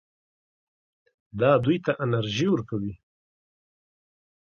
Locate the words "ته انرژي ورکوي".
1.85-2.93